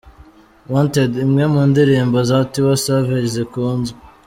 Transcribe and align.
Wanted, 0.71 1.11
imwe 1.25 1.43
mu 1.53 1.61
ndirimbo 1.71 2.17
za 2.29 2.37
Tiwa 2.51 2.75
Savage 2.83 3.27
zikunzwe. 3.35 3.97